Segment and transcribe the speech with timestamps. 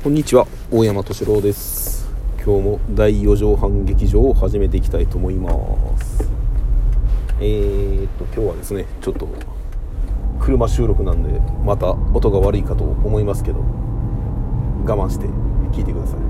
[0.00, 2.08] こんにちは大山敏郎です。
[2.36, 5.50] 今日も第4畳半劇場を始めていきたいと思いま
[5.98, 6.30] す。
[7.40, 9.28] えー、っと今日はですねちょっと
[10.38, 13.64] 車収録なんでまた音が悪いかと思いますけど我
[14.84, 15.26] 慢して
[15.76, 16.20] 聞いてください。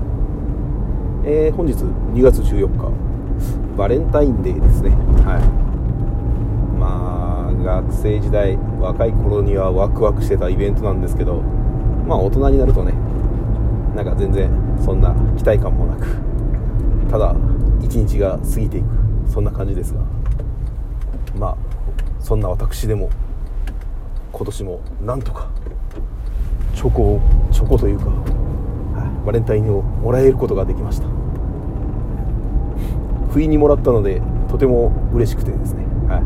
[1.25, 2.91] えー、本日2月14日
[3.77, 4.89] バレンタインデーですね。
[5.23, 6.79] はい。
[6.79, 11.43] まあ学生時代若い頃にはワクワクしてたイベントなんですけど
[12.07, 13.08] まあ大人になるとね
[13.99, 14.49] なんか全然
[14.81, 16.07] そんな期待感もなく
[17.11, 17.35] ただ
[17.81, 18.85] 一日が過ぎていく
[19.29, 19.99] そんな感じですが
[21.35, 21.57] まあ
[22.23, 23.09] そんな私でも
[24.31, 25.51] 今年もなんとか
[26.75, 28.05] チョコをチョコというか、
[29.25, 31.07] バレンタインをもらえることができました。
[33.33, 36.21] 不意にもらったのでとても嬉しくてですね、はい、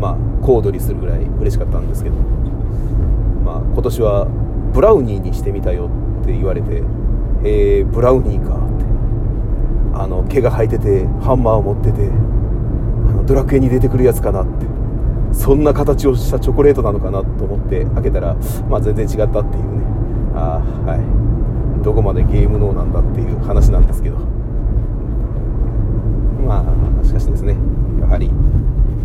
[0.00, 4.24] まあ小躍りするぐらい嬉しかったんですけどまあ今年は
[4.74, 5.88] ブラウニーにしてみたよ
[6.26, 6.82] って言われて
[7.44, 8.84] えー、ブラウニーかって。
[9.94, 14.66] あの毛が生えててハンマーを持っててあのドラクエに出てくるやつかなって。
[15.32, 18.34] そんな形をしたチョコレートなのかなと思って開けたら、
[18.70, 19.84] まあ、全然違ったっていうね。
[20.34, 21.82] ああはい。
[21.84, 24.16] どこまでゲーム脳なんだっていう話なんですけど。
[26.46, 27.56] まあしかしですね。
[28.00, 28.30] やはり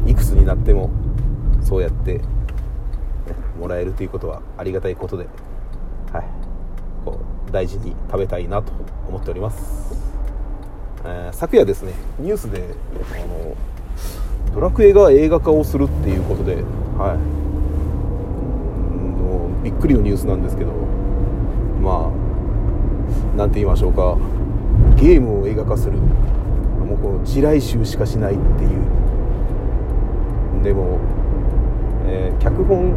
[0.06, 0.90] いくつになっても
[1.62, 2.22] そうやって
[3.59, 5.28] もらえるということはありがたいことで。
[7.52, 8.72] 大事に食べたいなと
[9.08, 9.94] 思っております、
[11.04, 12.64] えー、昨夜ですねニュースで
[13.14, 13.56] あの
[14.56, 16.56] ドラクエが映画化をするっていうことで
[16.98, 17.20] はい。
[19.64, 20.72] びっくりのニュースなんですけど
[21.82, 22.12] まあ
[23.38, 24.18] 何て言いましょうか。
[24.96, 25.98] ゲームを映画化する。
[25.98, 30.64] もうこの地雷集しかしないっていう。
[30.64, 31.00] でも、
[32.08, 32.92] えー、脚本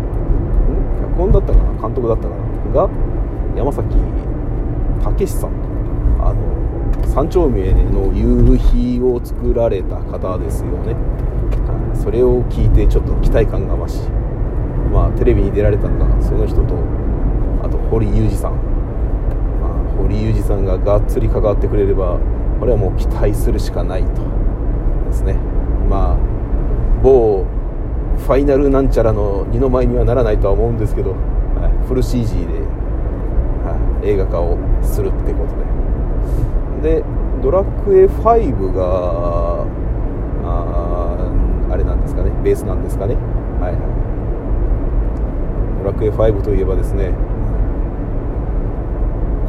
[1.00, 1.82] 脚本だったかな？
[1.82, 2.72] 監督だったかな？
[2.72, 2.88] が
[3.56, 3.94] 山崎
[5.04, 5.50] 武さん
[6.20, 10.96] あの三丁目の夕日を作られた方ですよね。
[11.94, 14.00] それを聞いてちょっと期待感が増し
[14.92, 16.74] まあテレビに出られたのがその人と
[17.62, 18.52] あと堀裕二さん、
[19.60, 22.18] まあ、堀裕二さんががっつり関わってくれれば
[22.58, 24.22] これはもう期待するしかないと
[25.06, 25.34] ですね。
[25.88, 26.18] まあ
[27.02, 27.44] 某
[28.18, 32.63] ファイナルなんちゃらの二の舞にはならないとは思うんですけど、はい、フル CG で
[34.04, 35.56] 映画化をするってこと
[36.82, 36.94] で。
[36.96, 37.04] で
[37.42, 39.64] ドラクエ5が
[40.44, 41.16] あ
[41.70, 42.30] あれなんですかね。
[42.42, 43.14] ベースなんですかね。
[43.60, 44.04] はいはい。
[45.82, 47.12] ドラクエ5といえばですね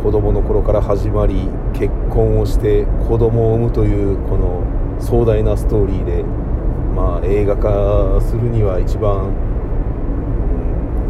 [0.04, 4.64] 子供の頃から始まり結婚をして子供を産むというこの
[5.00, 6.24] 壮大なストーリーで、
[6.96, 9.34] まあ、映画化するには一番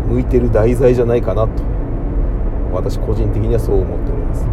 [0.08, 1.75] 向いてる題材じゃないかなと。
[2.74, 4.52] 私個人的にはそう思っております、はい、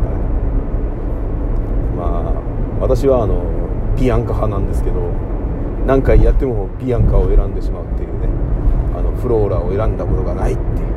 [1.96, 2.42] まあ
[2.80, 3.42] 私はあの
[3.96, 5.12] ビアンカ派なんですけど
[5.86, 8.28] 何回やってもビアンカを選んでしまうっていうね
[8.96, 10.92] あのフローラを選んだことがないっていう。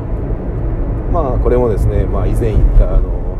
[1.12, 3.36] まあこれもですね、まあ、以前言ったあの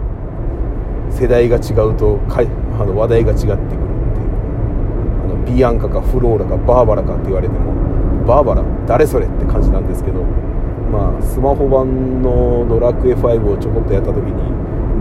[1.10, 2.48] 世代が違うとかい
[2.78, 3.80] あの話題が違ってくるっていう。
[5.24, 7.74] あのビアンカかフローラかバーバラかって言われても
[8.26, 10.24] バーバラ誰それって感じなんですけど
[10.92, 14.32] まあ、スマホ版の「ドラクエ5」をちょこっとやった時に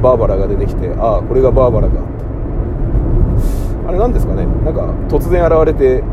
[0.01, 1.93] バーバラが出てきてああこれがバーバラか。
[3.87, 4.47] あれなんですかね。
[4.65, 6.03] なんか突然現れて、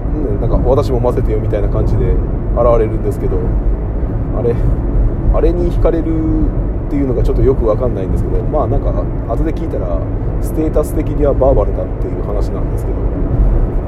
[0.42, 2.18] なんか私も混ぜてよみたいな感じで現
[2.78, 3.38] れるんですけど
[4.38, 4.54] あれ
[5.32, 6.04] あれに惹かれる
[6.86, 8.92] っていうのがちょっとよく分かんないんですけどまあなんか
[9.26, 9.98] 後で聞いたら
[10.42, 12.98] ステータス的にはバーバラだっていう話なんですけど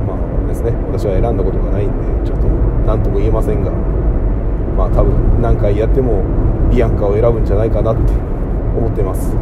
[0.09, 0.15] ま
[0.45, 0.73] あですね。
[0.91, 2.47] 私は選んだことがないんでちょっと
[2.87, 3.71] 何とも言えませんが。
[4.77, 6.23] まあ多分何回やっても
[6.71, 8.13] ビアンカを選ぶんじゃないかなって
[8.77, 9.35] 思ってます。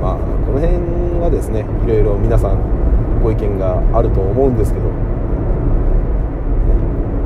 [0.00, 0.76] まあこの辺
[1.20, 2.58] はですねいろいろ皆さん
[3.22, 4.88] ご意見があると思うんですけど、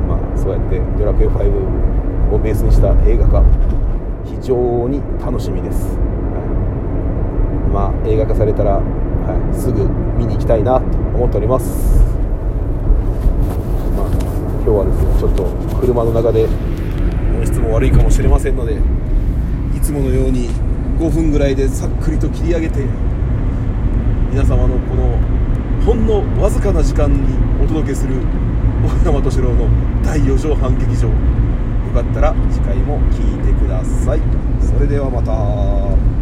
[0.07, 1.51] まあそうやって「ドラクエ5」
[2.31, 3.43] をベースにした映画化
[4.23, 4.55] 非常
[4.87, 6.03] に楽しみです、は
[7.69, 8.81] い、まあ映画化されたら、は
[9.51, 10.85] い、すぐ見に行きたいなと
[11.15, 12.16] 思っております。
[14.67, 15.45] 今日はですねちょっと
[15.79, 18.75] 車の中で音質も悪いかもしれませんので
[19.73, 20.49] いつものように
[20.99, 22.81] 5分ぐらいでさっくりと切り上げて
[24.29, 25.17] 皆様のこの
[25.85, 28.15] ほんのわずかな時間にお届けする
[28.83, 29.69] 大山敏郎の
[30.03, 31.07] 第4畳半劇場。
[31.07, 31.13] よ
[31.93, 34.19] かったら次回も聴いてください。
[34.59, 36.16] それではまた。